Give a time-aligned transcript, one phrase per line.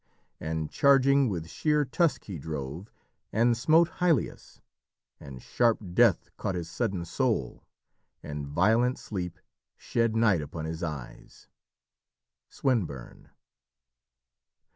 [0.39, 2.89] And charging with sheer tusk he drove,
[3.31, 4.59] and smote Hyleus;
[5.19, 7.63] and sharp death caught his sudden soul,
[8.23, 9.37] And violent sleep
[9.77, 11.49] shed night upon his eyes."
[12.49, 13.29] Swinburne.